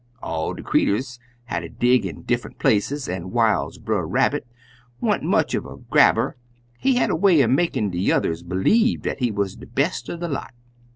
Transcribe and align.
All 0.23 0.55
de 0.55 0.63
creeturs 0.63 1.19
hatter 1.45 1.69
dig 1.69 2.07
in 2.07 2.23
diffunt 2.23 2.57
places, 2.57 3.07
an' 3.07 3.29
whiles 3.29 3.77
Brer 3.77 4.07
Rabbit 4.07 4.47
want 4.99 5.21
much 5.21 5.53
uv 5.53 5.71
a 5.71 5.77
grabbler, 5.91 6.37
he 6.79 6.95
had 6.95 7.11
a 7.11 7.15
way 7.15 7.39
er 7.43 7.47
makin' 7.47 7.91
de 7.91 7.99
yuthers 7.99 8.41
b'lieve 8.41 9.03
dat 9.03 9.19
he 9.19 9.29
wuz 9.29 9.49
de 9.55 9.67
best 9.67 10.09
er 10.09 10.17
de 10.17 10.27
lot. 10.27 10.53